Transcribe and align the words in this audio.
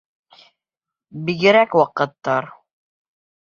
Бигерәк 1.27 1.77
ваҡыт 1.83 2.17
тар!.. 2.29 2.51